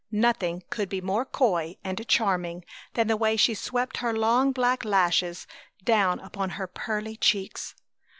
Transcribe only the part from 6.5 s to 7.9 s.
her pearly cheeks.